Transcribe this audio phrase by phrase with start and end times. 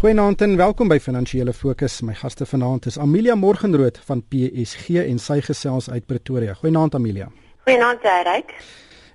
[0.00, 1.98] Goeienaand en welkom by Finansiële Fokus.
[2.00, 6.54] My gaste vanaand is Amelia Morgenrood van PSG en sy gesels uit Pretoria.
[6.56, 7.26] Goeienaand Amelia.
[7.66, 8.54] Goeienaand Ryk.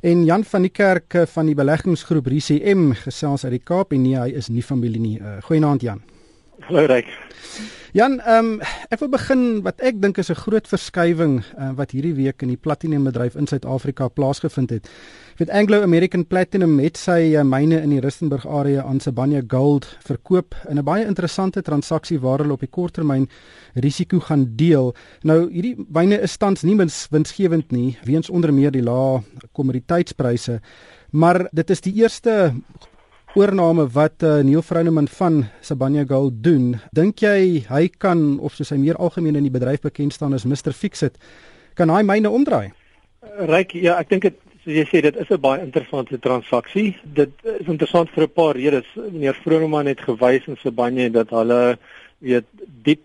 [0.06, 4.14] En Jan van die Kerk van die beleggingsgroep RCM gesels uit die Kaap en nee,
[4.14, 5.16] hy is nie familie nie.
[5.18, 6.04] Uh, Goeienaand Jan.
[6.68, 7.10] Hallo Ryk.
[7.96, 11.94] Jan, ehm um, ek wil begin wat ek dink is 'n groot verskywing uh, wat
[11.96, 14.90] hierdie week in die platinumbedryf in Suid-Afrika plaasgevind het.
[15.40, 19.88] Met Anglo American Platinum het sy uh, myne in die Rustenburg area aan Sibanye Gold
[20.04, 23.30] verkoop in 'n baie interessante transaksie waar hulle op die korttermyn
[23.76, 24.94] risiko gaan deel.
[25.24, 29.24] Nou hierdie myne is tans nie mins winsgewend nie weens onder meer die lae
[29.54, 30.60] kommoditeitspryse,
[31.12, 32.54] maar dit is die eerste
[33.36, 38.72] oorname wat uh, Neil Vrouneman van Sibanye Gold doen, dink jy hy kan of soos
[38.72, 41.20] hy meer algemeen in die bedryf bekend staan as Mr Fixit,
[41.76, 42.72] kan hy myne omdraai?
[43.52, 46.96] Ryk, ja, ek dink dit soos jy sê dit is 'n baie interessante transaksie.
[47.04, 48.88] Dit is interessant vir 'n paar redes.
[48.96, 51.78] Meneer Vrouneman het gewys in Sibanye dat hulle
[52.20, 52.46] weet
[52.84, 53.04] diep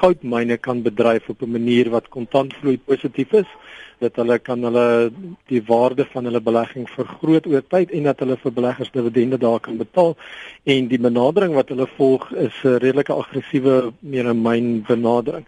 [0.00, 3.50] goudmyne kan bedryf op 'n manier wat kontantvloei positief is
[4.02, 4.86] dat hulle kan hulle
[5.50, 9.60] die waarde van hulle belegging vergroot oor tyd en dat hulle vir beleggers dividende daar
[9.62, 10.16] kan betaal.
[10.74, 15.46] En die benadering wat hulle volg is 'n redelike aggressiewe meer 'n myn benadering.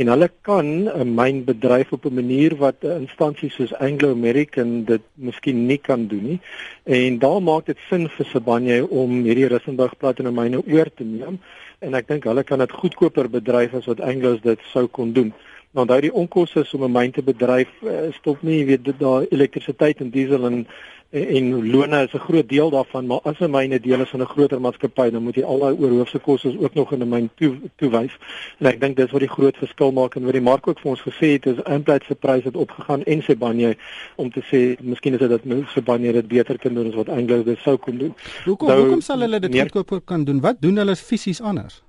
[0.00, 4.84] En hulle kan 'n myn bedryf op 'n manier wat 'n instansie soos Anglo American
[4.84, 6.40] dit miskien nie kan doen nie.
[6.84, 11.38] En daar maak dit sin vir Sibanye om hierdie Rissenburg platinum myne oor te neem.
[11.78, 15.32] En ek dink hulle kan dit goedkoper bedryf as wat Anglos dit sou kon doen.
[15.72, 18.98] Nou daai die onkoste om 'n myn te bedryf eh, stop nie, jy weet dit
[18.98, 20.66] daar elektrisiteit en diesel en
[21.12, 24.26] en lone is 'n groot deel daarvan, maar as 'n myne deel is van 'n
[24.26, 27.56] groter maatskappy, dan moet jy al daai oorhoofse kostes ook nog in 'n myn toe
[27.76, 28.16] toewys.
[28.58, 30.90] En ek dink dis wat die groot verskil maak en wat die mark ook vir
[30.90, 33.76] ons gesê het is Implats se prys het opgegaan en sê Banye
[34.16, 37.08] om te sê miskien is dit dat mense Banye dit beter kan doen as wat
[37.08, 38.14] Anglo dit sou kon doen.
[38.44, 40.40] Hoekom nou, hoekom sal hulle dit goedkoper kan doen?
[40.40, 41.82] Wat doen hulle fisies anders?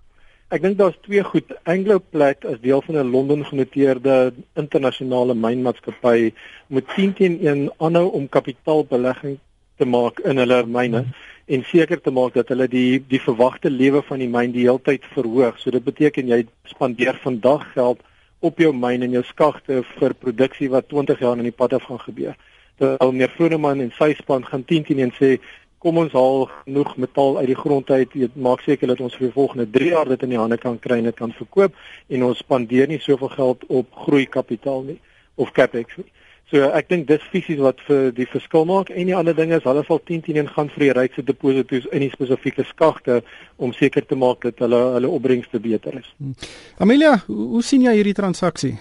[0.54, 1.50] Ek dink daar's twee goed.
[1.66, 6.34] Anglo Plat as deel van 'n Londen genoteerde internasionale mynmaatskappy
[6.68, 9.40] moet 10 teen 1 aanhou om kapitaalbelegging
[9.78, 11.16] te maak in hulle myne hmm.
[11.46, 15.09] en seker te maak dat hulle die die verwagte lewe van die myn die heeltyd
[15.16, 15.58] verhoog.
[15.58, 18.06] So dit beteken jy spandeer vandag geld
[18.40, 21.90] op jou myn en jou skagte vir produksie wat 20 jaar in die pad af
[21.90, 22.38] gaan gebeur.
[22.78, 25.40] Terwyl meneer Vroneman en sy span gaan 10 teen 1 sê
[25.84, 28.16] kom ons haal genoeg metaal uit die grond uit.
[28.16, 30.80] Dit maak seker dat ons vir die volgende 3 jaar dit in die hande kan
[30.80, 31.76] kry en dit kan verkoop
[32.08, 35.00] en ons spandeer nie soveel geld op groei kapitaal nie
[35.36, 36.10] of capex nie.
[36.54, 39.64] So ek dink dis fisies wat vir die verskil maak en die ander ding is
[39.66, 43.22] hulle sal 10 teen 1 gaan vir die rykste deposito's in die spesifieke skagte
[43.58, 46.10] om seker te maak dat hulle hulle opbrengste beter is.
[46.20, 46.36] Hmm.
[46.84, 48.76] Amelia, hoe, sien jy hierdie transaksie?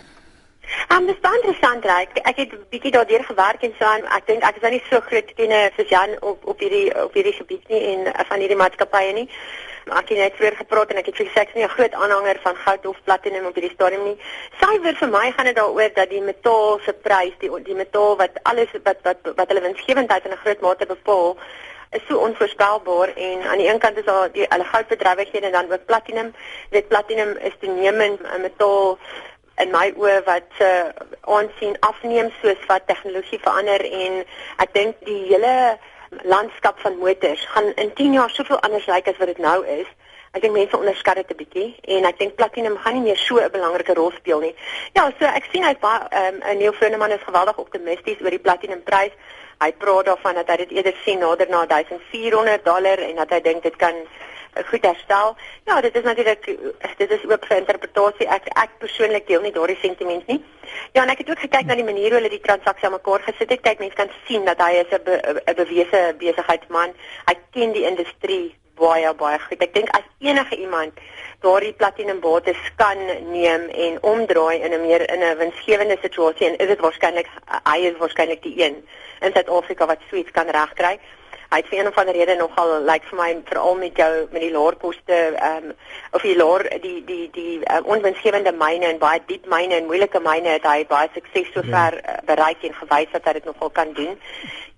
[0.92, 2.18] Um, dis baie interessant, Ryk.
[2.28, 4.04] Ek het bietjie daardeur gewerk en so aan.
[4.16, 7.14] Ek dink ek is nou nie so groot kenner soos Jan op op hierdie op
[7.16, 9.26] hierdie gebied nie en uh, van hierdie maatskappye nie.
[9.86, 12.38] Maar ek het net vroeër gepraat en ek het ek is nie 'n groot aanhanger
[12.44, 14.18] van goud of platinum op hierdie stadium nie.
[14.60, 18.38] Syfer vir my gaan dit daaroor dat die metaal se prys, die die metaal wat
[18.42, 21.36] alles wat wat wat hulle winsgewendheid in 'n groot mate bepaal
[21.90, 25.72] is so onvoorspelbaar en aan die een kant is daar die hulle goudbedrywighede en dan
[25.72, 26.34] ook platinum.
[26.70, 28.98] Dit platinum is toenemend 'n metaal
[29.60, 30.88] in my oë wat uh,
[31.20, 34.22] aansien afneem soos wat tegnologie verander en
[34.64, 35.78] ek dink die hele
[36.28, 39.88] landskap van motors gaan in 10 jaar soveel anders lyk as wat dit nou is.
[40.32, 43.36] Ek dink mense onderskat dit 'n bietjie en ek dink platinum gaan nie meer so
[43.36, 44.54] 'n belangrike rol speel nie.
[44.94, 48.46] Ja, so ek sien hy's baie ehm um, Neil Froneman is geweldig optimisties oor die
[48.46, 49.12] platinum prys.
[49.60, 53.40] Hy praat daarvan dat hy dit eerder sien nader na 1400 dollar en dat hy
[53.40, 53.94] dink dit kan
[54.68, 55.36] goed herstel.
[55.64, 56.44] Ja, dit is natuurlik
[56.96, 58.28] dit is ook vir interpretasie.
[58.28, 60.40] Ek ek persoonlik deel nie daardie sentiment nie.
[60.92, 63.24] Ja, en ek het ook gekyk na die manier hoe hulle die transaksie aan mekaar
[63.26, 63.60] gesit het.
[63.60, 65.00] Kyk, mense kan sien dat hy is 'n
[65.46, 66.94] 'n bewese besigheidsman.
[67.26, 69.62] Hy ken die industrie baie baie goed.
[69.62, 70.92] Ek dink as enige iemand
[71.42, 72.98] daardie platinum bates kan
[73.32, 77.28] neem en omdraai in 'n meer in 'n winsgewende situasie en is dit waarskynlik
[77.72, 78.76] hy is waarskynlik die een
[79.20, 80.98] in Suid-Afrika wat suits kan regkry
[81.52, 84.10] hy het vir een of ander rede nogal lyk like vir my veral met jou
[84.32, 85.74] met die laer koste ehm um,
[86.16, 90.20] of die laer die die die uh, onwinsgewende myne en baie diep myne en moeilike
[90.24, 92.16] myne het hy baie sukses sover ja.
[92.16, 94.16] uh, bereik en gewys dat hy dit nogal kan doen.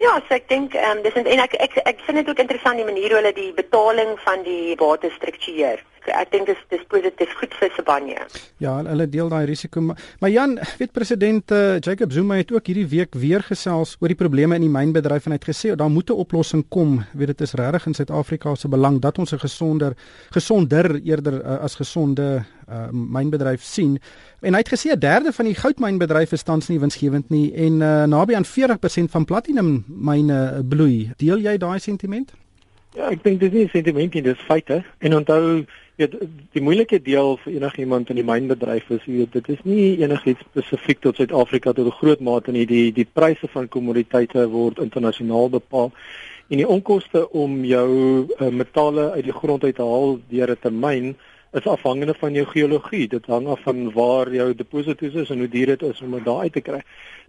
[0.02, 2.82] Ja, so ek dink ehm um, dis en ek ek, ek vind dit ook interessant
[2.82, 7.32] die manier hoe hulle die betaling van die bates struktureer ek dink dis dis positief
[7.38, 8.26] goed vir Sibanye.
[8.62, 12.66] Ja, hulle deel daai risiko maar, maar Jan, weet president uh, Jacob Zuma het ook
[12.66, 15.90] hierdie week weer gesels oor die probleme in die mynbedryf en hy het gesê daar
[15.90, 17.04] moet 'n oplossing kom.
[17.12, 19.96] Weet dit is regtig in Suid-Afrika se belang dat ons 'n gesonder
[20.30, 23.98] gesonder eerder uh, as gesonde uh, mynbedryf sien.
[24.40, 27.80] En hy het gesê 'n derde van die goudmynbedryf is tans nie winsgewend nie en
[27.80, 31.12] uh, naby aan 40% van platinum myne bloei.
[31.16, 32.32] Deel jy daai sentiment?
[32.94, 34.76] Ja, ek dink dis nie sentimentie, dis feite.
[35.02, 35.64] En onthou,
[35.98, 36.12] weet
[36.54, 41.00] die moeilike deel vir enigiemand in die mynbedryf is, weet, dit is nie enigiets spesifiek
[41.02, 42.66] tot Suid-Afrika tot 'n groot mate nie.
[42.70, 45.90] Die die pryse van kommoditeite word internasionaal bepaal
[46.50, 47.90] en die onkoste om jou
[48.38, 51.14] uh, metale uit die grond uit te haal deur 'n termyn
[51.54, 53.08] is afhangende van jou geologie.
[53.08, 56.24] Dit hang af van waar jou deposito's is en hoe duur dit is om dit
[56.24, 56.80] daar uit te kry.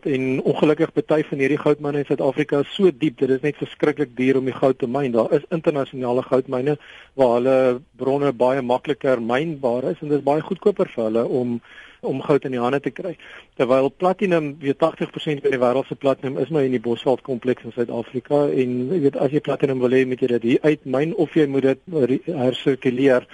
[0.02, 4.16] En ongelukkig party van hierdie goudmyne in Suid-Afrika is so diep dat dit net verskriklik
[4.18, 5.14] duur om die goud te myn.
[5.14, 6.78] Daar is internasionale goudmyne
[7.14, 7.58] waar hulle
[8.02, 11.60] bronne baie makliker mynbaar is en dit is baie goedkoper vir hulle om
[12.06, 13.16] om goud in die hande te kry.
[13.58, 17.66] Terwyl platinum, weet 80% van die wêreld se platinum is maar in die Bosveld kompleks
[17.66, 21.16] in Suid-Afrika en jy weet as jy platinum wil hê, moet jy dit hier uitmyn
[21.22, 23.26] of jy moet dit hersirkuleer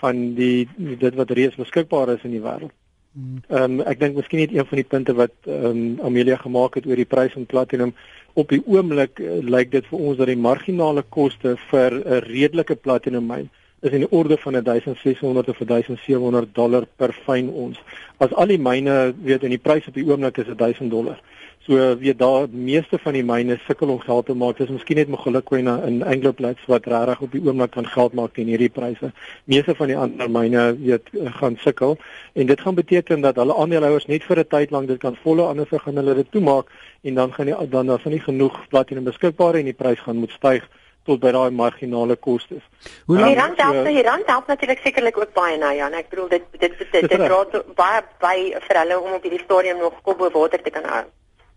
[0.00, 2.74] van die dit wat reeds beskikbaar is in die wêreld.
[3.16, 3.42] Hmm.
[3.48, 6.74] Ehm um, ek dink miskien net een van die punte wat ehm um, Amelia gemaak
[6.76, 7.94] het oor die prys van platinum
[8.34, 12.76] op die oomblik uh, lyk dit vir ons dat die marginale koste vir 'n redelike
[12.76, 13.48] platinum myn
[13.80, 17.80] is in die orde van 1600 of 1700 dollar per fyn ons.
[18.18, 21.20] As al die myne weet in die prys op die oomblik is 1000 dollar.
[21.66, 24.60] So weet daar meeste van die myne sukkel om geld te maak.
[24.60, 28.52] Dis miskien net Mogalakwena in Anglo-Plat wat regtig op die oomblik kan geld maak teen
[28.52, 29.10] hierdie pryse.
[29.50, 31.10] Meeste van die ander myne weet
[31.40, 31.96] gaan sukkel
[32.38, 35.42] en dit gaan beteken dat hulle aandeelhouers net vir 'n tyd lank dit kan volle
[35.42, 36.70] anders gaan hulle dit toemaak
[37.02, 40.30] en dan gaan die dan van nie genoeg platinum beskikbaar en die prys gaan moet
[40.38, 40.62] styg
[41.04, 42.62] tot by daai marginale kostes.
[43.06, 45.92] Hoe lank rand help um, die rand help natuurlik sekerlik ook baie nou Jan.
[45.92, 48.36] Ek bedoel dit dit dit, dit, dit dra baie by
[48.68, 51.06] vir hulle om op hierdie stadium nog kop bo water te kan hou.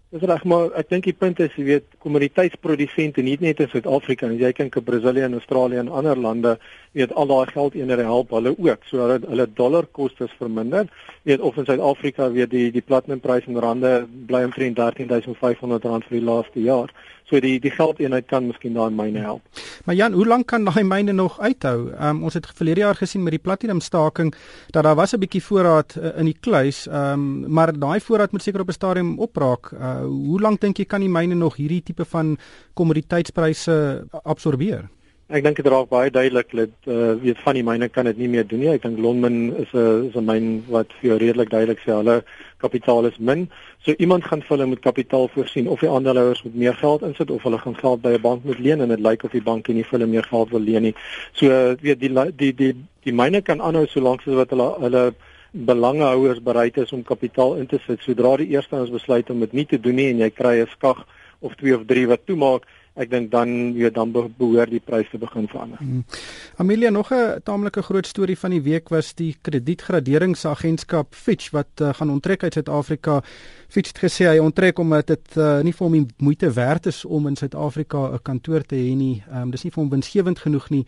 [0.10, 4.26] Dis reg, maar ek dink die punt is, jy weet, kommoditeitsprodusente nie net in Suid-Afrika
[4.26, 6.56] nie, jy kyk in Brasilië en Australië en ander lande,
[6.98, 8.88] jy weet al daai geld eenere help hulle ook.
[8.90, 10.90] So hulle hulle dollarkoste verminder.
[11.22, 13.94] Jy weet of in Suid-Afrika weet die die platinumprys in rande
[14.32, 16.90] bly omtrent 13500 rand vir die laaste jaar.
[17.30, 19.62] So die die geldeenheid kan miskien daai myne help.
[19.86, 21.92] Maar Jan, hoe lank kan daai myne nog uithou?
[21.94, 24.34] Um, ons het verlede jaar gesien met die platinum staking
[24.74, 28.44] dat daar was 'n bietjie voorraad uh, in die kluis, um, maar daai voorraad moet
[28.44, 29.72] seker op 'n stadium opraak.
[29.72, 32.38] Uh, hoe lank dink jy kan die myne nog hierdie tipe van
[32.74, 34.90] kommoditeitspryse absorbeer?
[35.30, 38.30] Ek dink dit raak baie duidelik dat uh weet van die myne kan dit nie
[38.34, 38.72] meer doen nie.
[38.74, 42.24] Ek dink Lonmin is 'n is 'n myn wat vir jou redelik duidelik sê hulle
[42.58, 43.46] kapitaal is min.
[43.86, 47.30] So iemand gaan vir hulle met kapitaal voorsien of die aandeelhouers moet meer geld insit
[47.30, 49.72] of hulle gaan geld by 'n bank moet leen en dit lyk of die banke
[49.74, 50.96] nie vir hulle meer geld wil leen nie.
[51.34, 51.46] So
[51.82, 55.14] weet die die die die myne kan aanhou solank as wat hulle hulle
[55.52, 58.02] belangehouers bereid is om kapitaal in te sit.
[58.02, 60.68] Sodra die eerste ons besluit om dit nie te doen nie en jy kry 'n
[60.68, 61.06] skag
[61.40, 62.64] of 2 of 3 wat toemaak
[63.00, 65.80] ek dink dan jy dan behoort die pryse begin verander.
[65.80, 66.04] Hmm.
[66.60, 71.94] Amelia nog 'n taamlike groot storie van die week was die kredietgraderingsagentskap Fitch wat uh,
[71.94, 73.22] gaan onttrek uit Suid-Afrika.
[73.68, 77.28] Fitch het gesê hy onttrek omdat dit uh, nie vir hom moeite werd is om
[77.28, 79.24] in Suid-Afrika 'n kantoor te hê nie.
[79.34, 80.86] Um, dis nie vir hom winsgewend genoeg nie.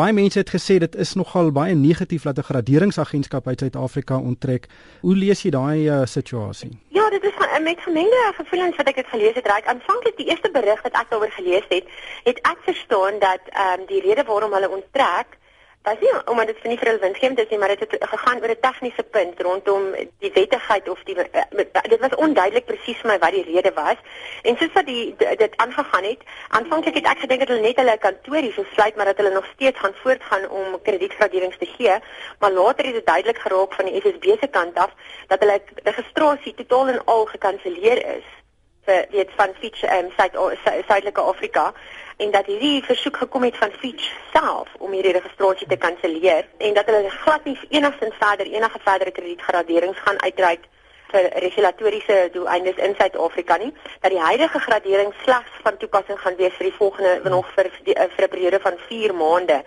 [0.00, 4.66] Baie mense het gesê dit is nogal baie negatief dat 'n graderingsagentskap uit Suid-Afrika onttrek.
[5.00, 6.70] Hoe lees jy daai uh, situasie?
[6.88, 9.46] Ja, dit is met gemengde gevoelens wat ek dit gelees het.
[9.46, 11.84] Ryk aanvanklik die eerste berig wat ek daaroor gelees het,
[12.24, 15.36] het ek verstaan dat ehm um, die rede waarom hulle onttrek
[15.82, 18.40] was nie omdat dit vir nie vir hulle winsgewend is nie, maar dit het gegaan
[18.42, 19.84] oor 'n tegniese punt rondom
[20.18, 21.44] die wettigheid of die uh,
[21.88, 23.96] dit was onduidelik presies vir my wat die rede was.
[24.42, 27.98] En soos wat die dit aangegaan het, aanvanklik het ek gedink dat hulle net hulle
[27.98, 31.96] kantoor hier gesluit, maar dat hulle nog steeds gaan voortgaan om kredietgraderings te gee,
[32.38, 34.92] maar later het dit duidelik geraak van die FSB se kant af
[35.26, 38.28] dat hulle registrasie totaal en al gekanselleer is
[38.84, 40.56] vir weet van Fitch ehm um,
[40.88, 41.72] Suidelike Afrika
[42.20, 46.74] en dat hierdie versoek gekom het van Fitch self om hierdie registrasie te kanselleer en
[46.74, 50.66] dat hulle glad nie enigstens verder enige verdere kredietgraderings gaan uitreik
[51.12, 56.56] vir regulatoriese doeleindes in Suid-Afrika nie dat die huidige gradering slegs van toepassing gaan wees
[56.58, 59.62] vir die volgende nog vir die, vir 'n periode van 4 maande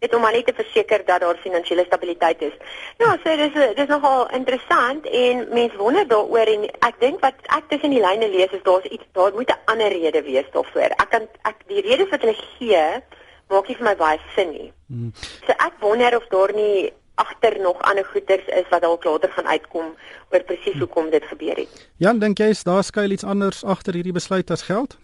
[0.00, 2.56] net om net te verseker dat daar finansiële stabiliteit is.
[2.98, 7.68] Ja, so dis dis nogal interessant en mense wonder daaroor en ek dink wat ek
[7.68, 10.90] tussen die lyne lees is daar's iets daar moet 'n ander rede wees daarvoor.
[11.02, 13.02] Ek kan ek die redes wat hulle gee
[13.48, 14.72] maak nie vir my baie sin nie.
[14.86, 15.12] Hmm.
[15.46, 19.46] So ek wonder of daar nie agter nog ander goeders is wat dalk later gaan
[19.46, 19.96] uitkom
[20.30, 21.88] oor presies hoekom dit gebeur het.
[21.96, 24.98] Jan, dink jy is daar skuil iets anders agter hierdie besluit as geld?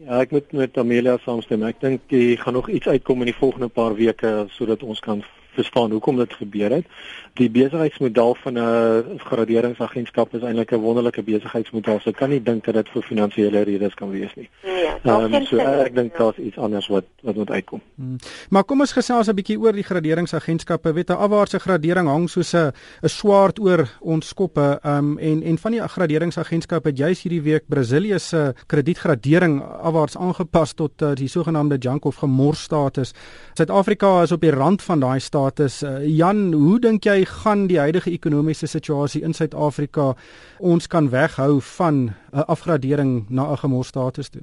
[0.00, 1.60] Ja, ek moet met Amelia saamstem.
[1.68, 5.20] Ek dink jy gaan nog iets uitkom in die volgende paar weke sodat ons kan
[5.60, 6.86] verstaan hoekom dit gebeur het.
[7.38, 12.00] Die besigheidsmodel van 'n graderingsagentskap is eintlik 'n wonderlike besigheidsmodel.
[12.00, 14.48] So ek kan nie dink dat dit vir finansiële redes kan wees nie.
[14.64, 17.80] Nee, um, so ek dink daar's iets anders wat wat moet uitkom.
[17.94, 18.16] Hmm.
[18.50, 20.92] Maar kom ons gesels 'n bietjie oor die graderingsagentskappe.
[20.92, 24.78] Weet 'n afwaartse gradering hang soos 'n 'n swaard oor ons koppe.
[24.84, 30.72] Um en en van die graderingsagentskappe het juis hierdie week Brasilië se kredietgradering afwaarts aangepas
[30.72, 33.12] tot uh, die sogenaamde junk of gemors status.
[33.54, 35.49] Suid-Afrika is op die rand van daai status.
[35.58, 40.14] Uh, Jan, hoe dink jy gaan die huidige ekonomiese situasie in Suid-Afrika
[40.58, 44.42] ons kan weghou van 'n uh, afgradering na 'n gemors status toe?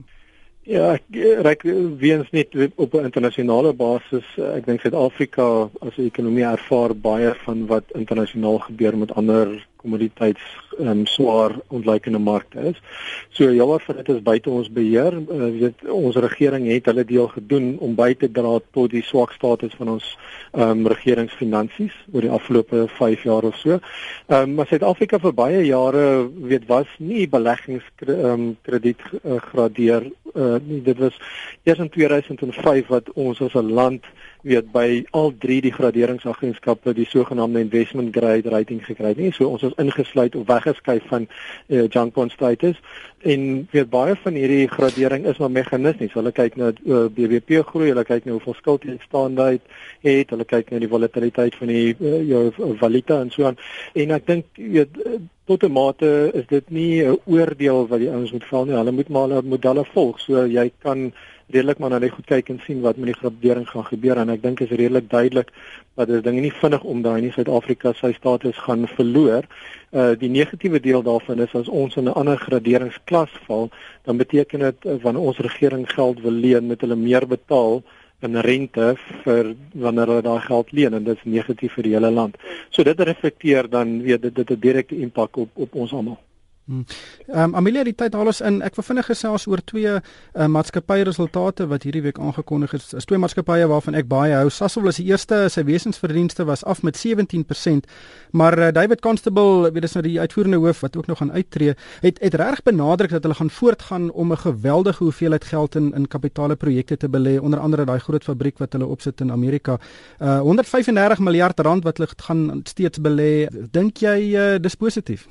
[0.68, 1.04] Ja, ek
[1.42, 1.62] reik
[1.98, 4.26] weens net op 'n internasionale basis.
[4.36, 10.44] Ek dink Suid-Afrika as 'n ekonomie ervaar baie van wat internasionaal gebeur met ander kommoditeits
[10.80, 12.82] um, swaar ontleikende markte is.
[13.30, 15.14] So jammer vir dit is buite ons beheer.
[15.14, 19.34] Uh, weet ons regering het hulle deel gedoen om by te dra tot die swak
[19.36, 20.18] status van ons
[20.54, 23.80] um, regeringsfinansies oor die afgelope 5 jaar of so.
[24.28, 26.06] Um, maar Suid-Afrika vir baie jare
[26.50, 30.82] weet was nie beleggingskrediet um, uh, gradeer uh, nie.
[30.82, 31.18] Dit was
[31.64, 34.06] eers in 2005 wat ons as 'n land
[34.42, 39.18] weet by al drie die graderingsagentskappe die sogenaamde investment grade rating gekry het.
[39.18, 41.28] Nie so ons is ingesluit of weggeskuif van
[41.68, 42.80] uh, junk bond status
[43.28, 46.14] en weet baie van hierdie gradering is maar meganismies.
[46.14, 49.64] Hulle kyk na uh, eh, BBP groei, hulle kyk na hoeveel skuld jy staanheid
[50.06, 52.44] het, hulle kyk na die volatiliteit van die uh, jou
[52.80, 53.58] valuta en so aan.
[53.98, 55.02] En ek dink weet
[55.48, 58.78] tot 'n mate is dit nie 'n oordeel wat die ouens moet val nie.
[58.78, 60.20] Hulle moet maar hulle modelle volg.
[60.20, 61.12] So jy kan
[61.50, 64.30] redelik maar na net goed kyk en sien wat met die gradering gaan gebeur en
[64.30, 65.52] ek dink is redelik duidelik
[65.96, 67.32] dat dit dinge nie vinnig omdraai nie.
[67.32, 69.48] Suid-Afrika sy status gaan verloor.
[69.92, 73.70] Uh die negatiewe deel daarvan is as ons in 'n ander graderingsklas val,
[74.04, 77.84] dan beteken dit uh, wanneer ons regering geld wil leen, moet hulle meer betaal
[78.22, 82.12] in rente vir wanneer hulle daai geld leen en dit is negatief vir die hele
[82.12, 82.38] land.
[82.70, 86.27] So dit reflekteer dan weet dit dit 'n direkte impak op op ons almal.
[86.68, 86.84] Hmm.
[87.28, 88.58] Ehm um, Amelia die tyd haal ons in.
[88.66, 92.90] Ek wil vinnig gesels oor twee uh, maatskappye resultate wat hierdie week aangekondig is.
[93.00, 94.50] Is twee maatskappye waarvan ek baie hou.
[94.52, 97.88] Sasol is die eerste, sy wesensverdienste was af met 17%,
[98.36, 101.78] maar uh, David Constable, weet dis nou die uitvoerende hoof wat ook nog gaan uittreë,
[102.04, 106.08] het het reg benadruk dat hulle gaan voortgaan om 'n geweldige hoeveelheid geld in in
[106.08, 109.80] kapitale projekte te belê, onder andere daai groot fabriek wat hulle opsit in Amerika.
[110.20, 113.48] Uh 135 miljard rand wat hulle gaan steeds belê.
[113.72, 115.28] Dink jy uh, dis positief?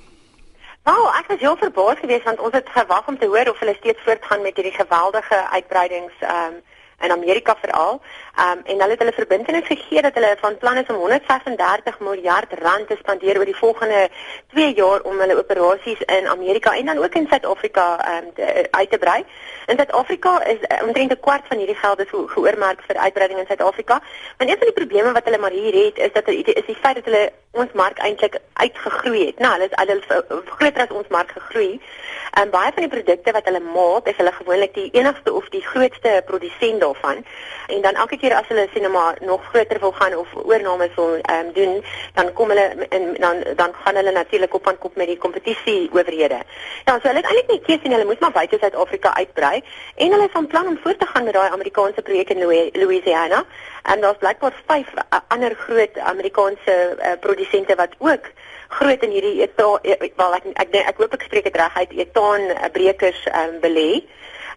[0.86, 3.74] Nou, ek was heel verbaas geweest want ons het gewag om te hoor of hulle
[3.74, 6.62] steeds voortgaan met hierdie geweldige uitbreidings ehm um,
[7.00, 8.00] in Amerika veral.
[8.36, 11.98] Ehm um, en hulle het hulle verbintenis gegee dat hulle van plan is om 135
[12.00, 14.08] miljard rand te spandeer oor die volgende
[14.52, 18.90] 2 jaar om hulle operasies in Amerika en dan ook in Suid-Afrika ehm um, uit
[18.90, 19.24] te brei.
[19.66, 23.46] In Suid-Afrika is uh, omtrent 'n kwart van hierdie geld ge geoormerk vir uitbreiding in
[23.46, 24.00] Suid-Afrika.
[24.38, 26.82] Maar een van die probleme wat hulle maar hier het is dat hulle is die
[26.82, 29.38] feit dat hulle ons mark eintlik uitgegroei het.
[29.38, 31.80] Nou, hulle is hulle groter as ons mark gegroei.
[32.40, 35.62] En baie van die produkte wat hulle maak, is hulle gewoonlik die enigste of die
[35.64, 37.24] grootste produsent daarvan.
[37.66, 41.18] En dan elke keer as hulle sien maar nog groter wil gaan of oornames wil
[41.22, 44.96] ehm um, doen, dan kom hulle en dan dan gaan hulle natuurlik op aan kop
[44.96, 46.40] met die kompetisie owerhede.
[46.84, 49.64] Ja, so hulle het eintlik nie keuse nie, hulle moet maar buite Suid-Afrika uitbrei
[49.94, 53.44] en hulle is van plan om voort te gaan met daai Amerikaanse projek in Louisiana.
[53.82, 58.30] En daar's blykbaar vyf uh, ander groot Amerikaanse uh, produsente wat ook
[58.68, 59.78] groot in hierdie etaan
[60.16, 64.02] wel ek ek ek, ek hoop ek spreek dit reg uit etaan brekers um, belê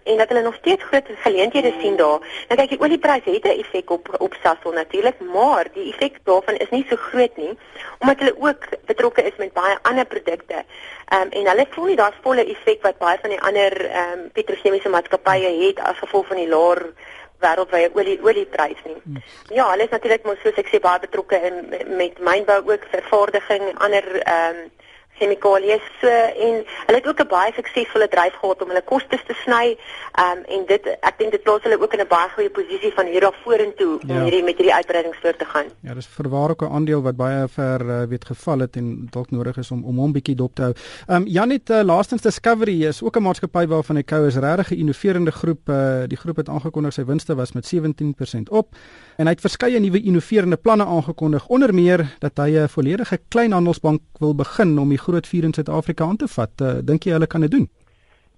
[0.03, 2.19] en dat hulle nog steeds groot geleenthede sien daar.
[2.47, 6.55] Nou kyk, die oliepryse het 'n effek op op Sasol natuurlik, maar die effek daarvan
[6.57, 7.57] is nie so groot nie
[7.99, 10.63] omdat hulle ook betrokke is met baie ander produkte.
[11.05, 14.19] Ehm um, en hulle voel nie daai volle effek wat baie van die ander ehm
[14.19, 16.93] um, petrochemiese maatskappye het as gevolg van die laer
[17.39, 19.01] wêreldwye olie oliepryse nie.
[19.03, 19.23] Hmm.
[19.53, 23.71] Ja, hulle is natuurlik mos soos ek sê baie betrokke in met mynbou ook vervaardiging
[23.77, 24.69] ander ehm um,
[25.19, 26.07] chemikalieë so
[26.47, 29.77] en hulle het ook 'n baie suksesvolle dryf gehad om hulle kostes te sny.
[30.15, 32.93] Ehm um, en dit ek dink dit plaas hulle ook in 'n baie goeie posisie
[32.93, 34.13] van hier af vorentoe ja.
[34.13, 35.67] om hierdie met hierdie uitbreidings voort te gaan.
[35.81, 39.31] Ja, dis verwaar ook 'n aandeel wat baie ver uh, weet geval het en dalk
[39.31, 40.73] nodig is om om hom bietjie dop te hou.
[41.07, 44.71] Ehm um, Janet uh, laastens Discovery is ook 'n maatskappy waarvan ek hou is regtig
[44.71, 45.69] 'n innoverende groep.
[45.69, 48.75] Uh, die groep het aangekondig sy winste was met 17% op
[49.17, 54.01] en hy het verskeie nuwe innoverende planne aangekondig onder meer dat hy 'n volledige kleinhandelsbank
[54.19, 56.53] wil begin om die groot vier in Suid-Afrika aan te vat.
[56.61, 57.67] Uh, Dink jy hulle kan dit doen?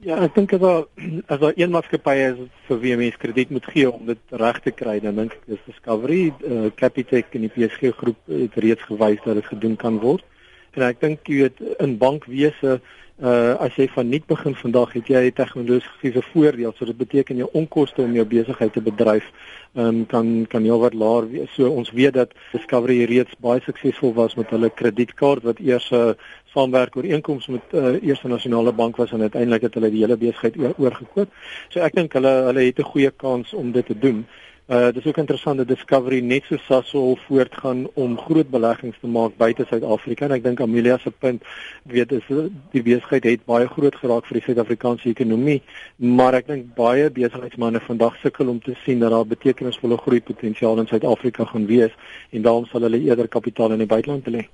[0.01, 0.85] Ja, ek dink as daar
[1.29, 4.73] as daar een maatskappy is vir wie mens krediet moet gee om dit reg te
[4.73, 9.21] kry, dan dink ek dis Discovery, uh, Capitec en die PSG groep het reeds gewys
[9.27, 10.25] dat dit gedoen kan word.
[10.71, 12.79] En ek dink jy weet in bankwese
[13.21, 17.49] uh as jy van nuut begin vandag het jy tegnologiese voordeel so dit beteken jou
[17.53, 19.27] onkoste om jou besigheid te bedryf
[19.75, 21.51] um, kan kan jou wat laer wees.
[21.53, 26.15] So ons weet dat Discovery reeds baie suksesvol was met hulle kredietkaart wat eers 'n
[26.53, 30.57] saamwerk ooreenkoms met uh, Eerste Nasionale Bank was en uiteindelik het hulle die hele besigheid
[30.77, 31.29] oorgekoop.
[31.69, 34.25] So ek dink hulle hulle het 'n goeie kans om dit te doen.
[34.71, 39.33] Uh dis ook interessant dat Discovery net so Sasol voortgaan om groot beleggings te maak
[39.37, 41.43] buite Suid-Afrika en ek dink Amelia se punt
[41.91, 42.29] weet is
[42.71, 45.59] die besigheid het baie groot geraak vir die Suid-Afrikaanse ekonomie,
[45.97, 50.79] maar ek dink baie besigheidsmense vandag sukkel om te sien dat daar betekenisvolle groei potensiaal
[50.79, 51.91] in Suid-Afrika gaan wees
[52.31, 54.47] en daarom sal hulle eerder kapitaal in die buiteland lê.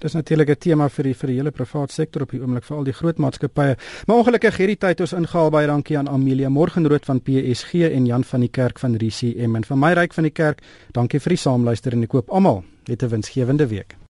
[0.00, 2.76] Dis natuurlik 'n tema vir die vir die hele privaat sektor op die oomblik vir
[2.76, 3.76] al die groot maatskappye.
[4.06, 8.24] Maar ongelukkig hierdie tyd ons ingehaal baie dankie aan Amelia Morgenrood van PSG en Jan
[8.24, 10.62] van die Kerk van RCM en van my ryk van die kerk.
[10.92, 14.00] Dankie vir die saamluister en ek koop almal 'n winsgewende week.